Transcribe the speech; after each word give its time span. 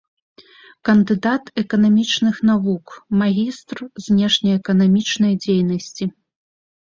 Кандыдат 0.87 1.43
эканамічных 1.61 2.35
навук, 2.49 2.85
магістр 3.21 3.77
знешнеэканамічнай 4.07 5.33
дзейнасці. 5.45 6.05